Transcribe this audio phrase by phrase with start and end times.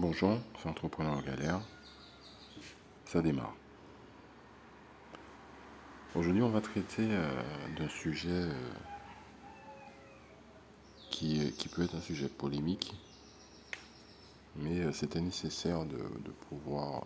[0.00, 1.60] Bonjour, c'est Entrepreneur en Galère.
[3.04, 3.54] Ça démarre.
[6.14, 7.42] Aujourd'hui, on va traiter euh,
[7.76, 8.52] d'un sujet euh,
[11.10, 12.94] qui, qui, peut être un sujet polémique,
[14.56, 17.04] mais euh, c'était nécessaire de, de pouvoir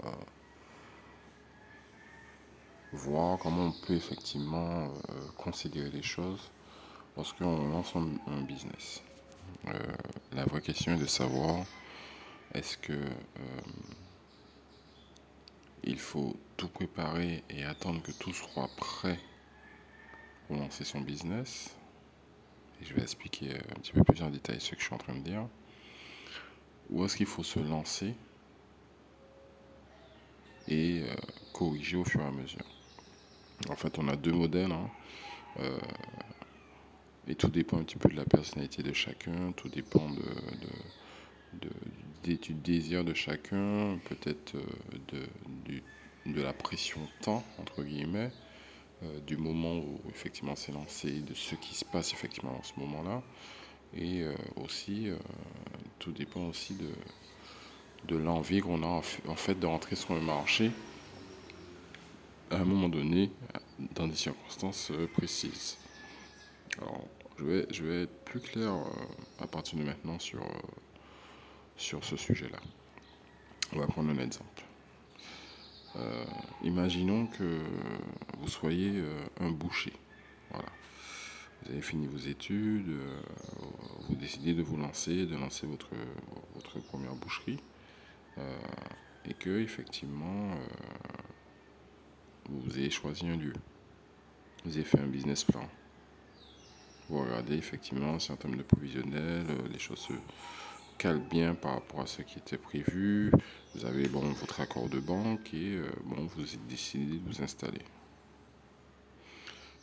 [2.92, 4.88] voir comment on peut effectivement
[5.36, 6.52] considérer les choses
[7.16, 9.02] lorsqu'on lance un business.
[10.32, 11.66] la vraie question est de savoir
[12.54, 13.60] est-ce que euh,
[15.82, 19.18] il faut tout préparer et attendre que tout soit prêt
[20.46, 21.76] pour lancer son business?
[22.80, 25.14] Je vais expliquer un petit peu plus en détail ce que je suis en train
[25.14, 25.46] de dire.
[26.90, 28.14] Ou est-ce qu'il faut se lancer
[30.68, 31.14] et euh,
[31.52, 32.66] corriger au fur et à mesure?
[33.68, 34.72] En fait, on a deux modèles.
[34.72, 34.90] Hein.
[35.60, 35.78] Euh,
[37.26, 40.22] et tout dépend un petit peu de la personnalité de chacun, tout dépend de,
[41.60, 41.70] de,
[42.24, 45.20] du désir de chacun, peut-être euh,
[45.66, 48.30] de, de, la pression temps, entre guillemets,
[49.02, 52.72] euh, du moment où effectivement c'est lancé, de ce qui se passe effectivement en ce
[52.80, 53.22] moment-là.
[53.96, 55.08] Et euh, aussi,
[56.00, 56.90] tout dépend aussi de,
[58.08, 60.70] de l'envie qu'on a en fait de rentrer sur le marché
[62.50, 63.30] à un moment donné,
[63.94, 65.76] dans des circonstances précises.
[66.78, 67.06] Alors,
[67.38, 68.72] je vais, je vais être plus clair
[69.40, 70.40] à partir de maintenant sur
[71.76, 72.58] sur ce sujet-là.
[73.72, 74.64] On va prendre un exemple.
[75.96, 76.24] Euh,
[76.62, 77.60] imaginons que
[78.38, 79.92] vous soyez euh, un boucher.
[80.50, 80.68] Voilà.
[81.62, 83.20] Vous avez fini vos études, euh,
[84.08, 85.94] vous décidez de vous lancer, de lancer votre,
[86.54, 87.58] votre première boucherie,
[89.24, 90.50] et que effectivement
[92.50, 93.54] vous avez choisi un lieu.
[94.64, 95.66] Vous avez fait un business plan.
[97.08, 100.12] Vous regardez effectivement si en termes de provisionnel, les choses se
[100.98, 103.30] cale bien par rapport à ce qui était prévu.
[103.74, 107.82] Vous avez bon, votre accord de banque et euh, bon, vous décidez de vous installer.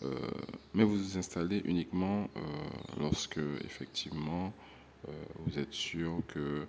[0.04, 0.16] Euh,
[0.74, 2.40] mais vous vous installez uniquement euh,
[3.00, 4.54] lorsque effectivement
[5.48, 6.68] vous êtes sûr que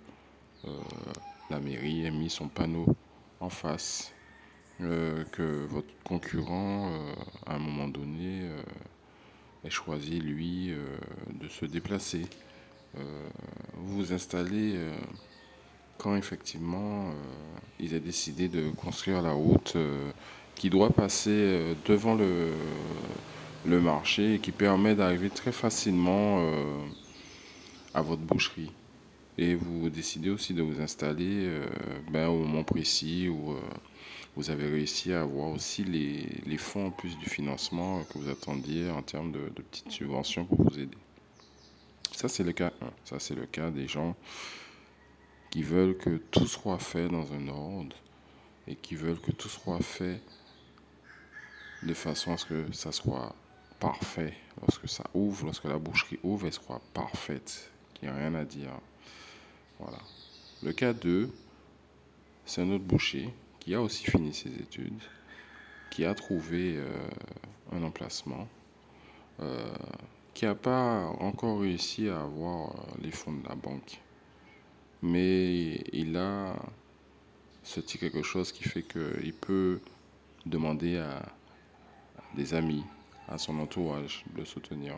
[1.51, 2.87] la mairie a mis son panneau
[3.39, 4.11] en face,
[4.79, 6.91] que votre concurrent
[7.45, 8.49] à un moment donné
[9.63, 10.73] ait choisi lui
[11.29, 12.25] de se déplacer.
[12.97, 13.29] Euh,
[13.75, 14.93] vous installez euh,
[15.97, 17.13] quand effectivement euh,
[17.79, 19.77] ils ont décidé de construire la route
[20.55, 22.53] qui doit passer devant le,
[23.65, 26.45] le marché et qui permet d'arriver très facilement
[27.93, 28.71] à votre boucherie.
[29.37, 31.49] Et vous décidez aussi de vous installer
[32.11, 33.55] ben, au moment précis où
[34.35, 38.29] vous avez réussi à avoir aussi les, les, fonds en plus du financement que vous
[38.29, 40.97] attendiez en termes de petites subventions pour vous aider.
[42.23, 42.71] Ça, c'est le cas
[43.03, 44.15] Ça, c'est le cas des gens
[45.49, 47.97] qui veulent que tout soit fait dans un ordre
[48.65, 50.21] et qui veulent que tout soit fait
[51.81, 53.35] de façon à ce que ça soit
[53.77, 54.35] parfait.
[54.61, 57.69] Lorsque ça ouvre, lorsque la boucherie ouvre, elle soit parfaite.
[58.01, 58.71] Il n'y a rien à dire.
[59.77, 59.99] Voilà.
[60.61, 61.29] Le cas 2,
[62.45, 65.01] c'est un autre boucher qui a aussi fini ses études,
[65.91, 66.87] qui a trouvé euh,
[67.73, 68.47] un emplacement.
[69.41, 69.67] Euh,
[70.33, 73.99] qui n'a pas encore réussi à avoir euh, les fonds de la banque.
[75.01, 76.55] Mais il a
[77.61, 79.79] ce petit quelque chose qui fait qu'il peut
[80.45, 81.21] demander à
[82.35, 82.83] des amis,
[83.27, 84.95] à son entourage de soutenir.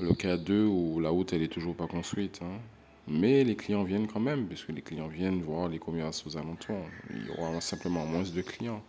[0.00, 2.60] Le cas 2 où la route elle toujours pas construite, hein.
[3.08, 6.86] mais les clients viennent quand même, puisque les clients viennent voir les commerces aux alentours.
[7.10, 8.82] Il y aura simplement moins de clients.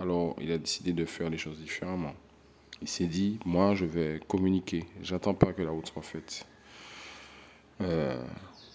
[0.00, 2.14] Alors il a décidé de faire les choses différemment
[2.80, 4.84] il s'est dit, moi, je vais communiquer.
[5.02, 6.46] J'attends pas que la route soit faite.
[7.80, 8.22] Euh,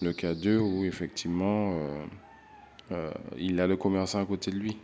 [0.02, 2.06] le cas 2 où effectivement, euh,
[2.92, 4.78] euh, il a le commerçant à côté de lui,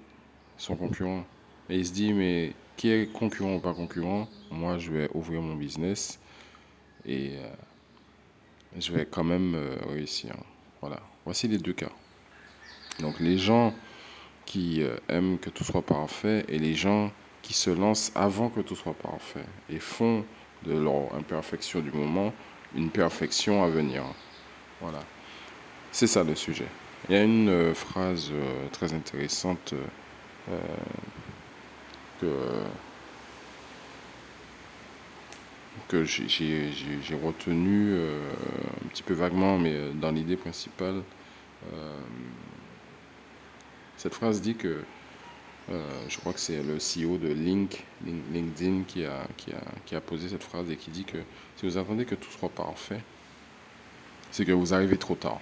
[0.58, 1.26] son concurrent.
[1.70, 5.42] Et il se dit, mais qui est concurrent ou pas concurrent Moi, je vais ouvrir
[5.42, 6.20] mon business
[7.06, 7.34] et
[8.78, 9.56] je vais quand même
[9.88, 10.36] réussir.
[10.82, 11.02] Voilà.
[11.26, 11.92] Voici les deux cas.
[13.00, 13.74] Donc, les gens
[14.46, 18.76] qui aiment que tout soit parfait et les gens qui se lancent avant que tout
[18.76, 20.26] soit parfait et font
[20.66, 22.34] de leur imperfection du moment
[22.76, 24.04] une perfection à venir.
[24.82, 25.00] Voilà.
[25.92, 26.68] C'est ça le sujet.
[27.08, 29.74] Il y a une euh, phrase euh, très intéressante
[30.50, 30.58] euh,
[32.22, 32.28] que,
[35.88, 41.02] que j'ai retenue un petit peu vaguement, mais dans l'idée principale.
[43.96, 44.84] cette phrase dit que
[45.72, 49.96] euh, je crois que c'est le CEO de Link, LinkedIn qui a, qui, a, qui
[49.96, 51.18] a posé cette phrase et qui dit que
[51.58, 53.02] si vous attendez que tout soit parfait,
[54.32, 55.40] c'est que vous arrivez trop tard.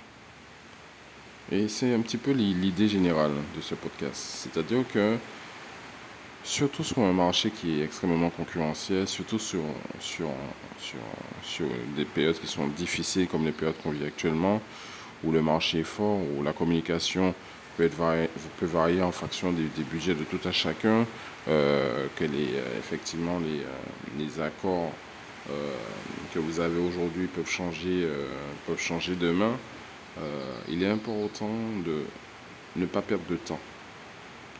[1.49, 4.15] Et c'est un petit peu l'idée générale de ce podcast.
[4.15, 5.17] C'est-à-dire que,
[6.43, 9.61] surtout sur un marché qui est extrêmement concurrentiel, surtout sur,
[10.01, 10.29] sur,
[10.77, 10.99] sur,
[11.41, 14.61] sur des périodes qui sont difficiles comme les périodes qu'on vit actuellement,
[15.23, 17.33] où le marché est fort, où la communication
[17.77, 18.29] peut, être varier,
[18.59, 21.05] peut varier en fonction des, budgets de tout à chacun,
[21.47, 24.91] euh, que les, euh, effectivement les, euh, les accords
[26.33, 28.05] que vous avez aujourd'hui peuvent changer,
[28.65, 29.55] peuvent changer demain.
[30.67, 31.49] il est important
[31.85, 32.03] de
[32.75, 33.59] ne pas perdre de temps.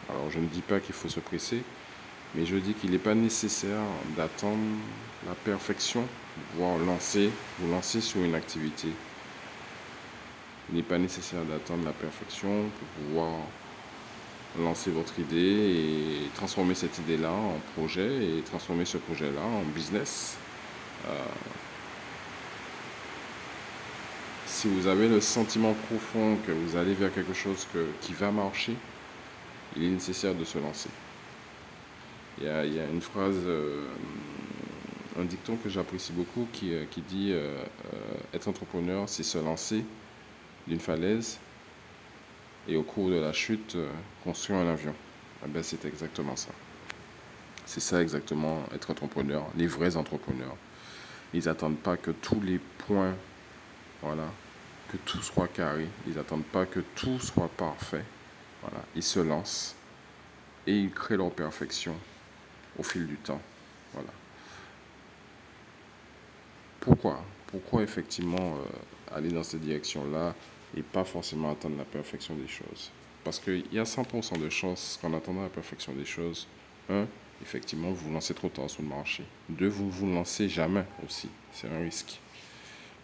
[0.08, 1.62] Alors je ne dis pas qu'il faut se presser,
[2.34, 3.81] mais je dis qu'il n'est pas nécessaire
[4.16, 4.63] d'attendre
[5.28, 8.88] la perfection pour pouvoir lancer, vous lancer sur une activité.
[10.69, 13.31] Il n'est pas nécessaire d'attendre la perfection pour pouvoir
[14.60, 20.36] lancer votre idée et transformer cette idée-là en projet et transformer ce projet-là en business.
[21.08, 21.12] Euh,
[24.46, 27.68] si vous avez le sentiment profond que vous allez vers quelque chose
[28.02, 28.74] qui va marcher,
[29.75, 30.90] il est nécessaire de se lancer.
[32.40, 33.88] Il y a, une phrase, euh,
[35.20, 37.34] un dicton que j'apprécie beaucoup qui, euh, dit
[38.34, 39.84] être entrepreneur, c'est se lancer
[40.68, 41.40] d'une falaise
[42.68, 43.90] et au cours de la chute, euh,
[44.24, 44.94] construire un avion.
[45.46, 46.50] Eh ben, c'est exactement ça.
[47.66, 50.56] C'est ça exactement être entrepreneur, les vrais entrepreneurs.
[51.34, 53.16] Ils n'attendent pas que tous les points,
[54.02, 54.25] voilà,
[54.92, 55.88] que tout soit carré.
[56.08, 58.06] Ils n'attendent pas que tout soit parfait.
[58.62, 58.84] Voilà.
[58.96, 59.75] Ils se lancent
[60.66, 61.96] et ils créent leur perfection
[62.78, 63.42] au fil du temps.
[63.94, 64.10] Voilà.
[66.80, 67.24] Pourquoi?
[67.48, 70.34] Pourquoi effectivement euh, aller dans cette direction-là?
[70.75, 72.92] Et pas forcément attendre la perfection des choses.
[73.24, 76.48] Parce qu'il y a 100% de chances qu'en attendant la perfection des choses,
[76.90, 77.06] un,
[77.42, 79.24] effectivement, vous vous lancez trop tard sur le marché.
[79.50, 81.30] Deux, vous vous lancez jamais aussi.
[81.52, 82.19] C'est un risque.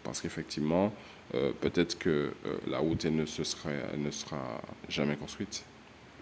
[0.04, 0.94] Parce qu'effectivement,
[1.36, 5.66] euh, peut-être que euh, la route ne, se serait, ne sera jamais construite.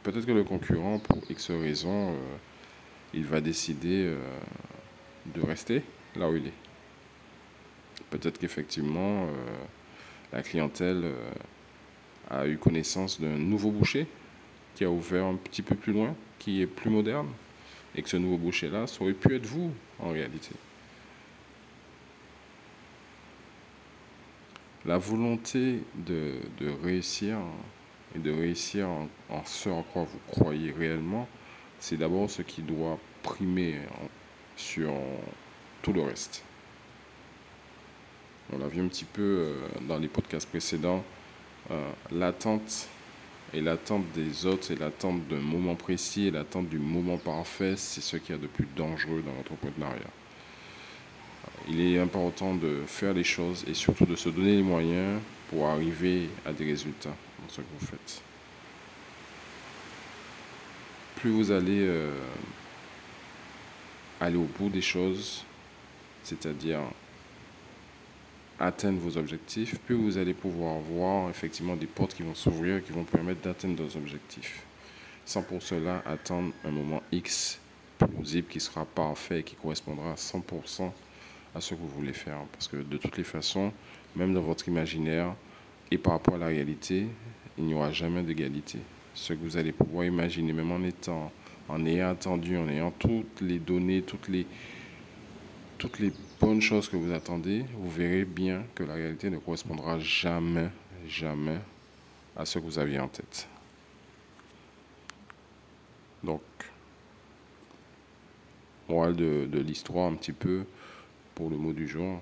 [0.04, 2.38] Peut-être que le concurrent, pour X raisons, euh,
[3.14, 4.16] il va décider
[5.26, 5.84] de rester
[6.16, 6.54] là où il est.
[8.10, 9.28] Peut-être qu'effectivement,
[10.32, 11.32] la clientèle euh,
[12.30, 14.08] a eu connaissance d'un nouveau boucher
[14.76, 17.28] qui a ouvert un petit peu plus loin, qui est plus moderne,
[17.96, 20.52] et que ce nouveau boucher-là, ça aurait pu être vous en réalité.
[24.86, 26.40] La volonté de,
[26.84, 27.38] réussir
[28.16, 31.28] et de réussir en, ce en quoi vous croyez réellement,
[31.80, 33.76] c'est d'abord ce qui doit primer
[34.56, 34.92] sur
[35.84, 36.44] tout le reste.
[38.54, 39.54] On l'a vu un petit peu euh,
[39.88, 41.04] dans les podcasts précédents.
[41.70, 42.88] Euh, l'attente
[43.54, 48.02] et l'attente des autres et l'attente d'un moment précis et l'attente du moment parfait, c'est
[48.02, 50.10] ce qu'il y a de plus dangereux dans l'entrepreneuriat.
[51.70, 55.20] Il est important de faire les choses et surtout de se donner les moyens
[55.50, 57.10] pour arriver à des résultats
[57.42, 58.22] dans ce que vous faites.
[61.18, 62.18] Plus vous allez euh,
[64.20, 65.46] aller au bout des choses,
[66.24, 66.80] c'est-à-dire
[68.62, 72.92] atteindre vos objectifs, plus vous allez pouvoir voir effectivement des portes qui vont s'ouvrir, qui
[72.92, 74.64] vont permettre d'atteindre vos objectifs.
[75.26, 77.60] Sans pour cela attendre un moment X
[77.98, 80.92] plausible qui sera parfait et qui correspondra à 100%
[81.56, 82.40] à ce que vous voulez faire.
[82.52, 83.72] Parce que de toutes les façons,
[84.16, 85.34] même dans votre imaginaire
[85.90, 87.08] et par rapport à la réalité,
[87.58, 88.80] il n'y aura jamais d'égalité.
[89.14, 91.32] Ce que vous allez pouvoir imaginer, même en étant,
[91.68, 94.46] en ayant attendu, en ayant toutes les données, toutes les,
[95.78, 100.00] toutes les bonnes choses que vous attendez, vous verrez bien que la réalité ne correspondra
[100.00, 100.70] jamais,
[101.08, 101.60] jamais
[102.36, 103.48] à ce que vous aviez en tête.
[106.24, 106.42] Donc,
[108.90, 110.66] morale de, de l'histoire un petit peu
[111.36, 112.20] pour le mot du jour,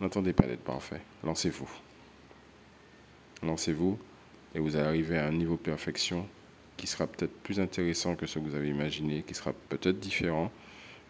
[0.00, 1.70] n'attendez pas d'être parfait, lancez-vous.
[3.44, 3.98] Lancez-vous
[4.56, 6.26] et vous allez arriver à un niveau de perfection
[6.76, 10.50] qui sera peut-être plus intéressant que ce que vous avez imaginé, qui sera peut-être différent,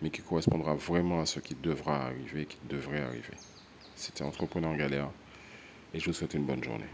[0.03, 3.35] mais qui correspondra vraiment à ce qui devra arriver, qui devrait arriver.
[3.95, 5.11] C'était Entrepreneur en galère
[5.95, 6.89] et je vous souhaite une bonne journée.